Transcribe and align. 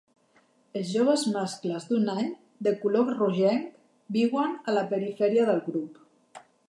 Els 0.79 0.87
joves 0.93 1.25
mascles 1.33 1.85
d'un 1.91 2.09
any, 2.13 2.31
de 2.69 2.73
color 2.85 3.11
rogenc, 3.19 3.67
viuen 4.17 4.57
a 4.71 4.75
la 4.79 4.85
perifèria 4.95 5.45
del 5.51 5.63
grup. 5.69 6.01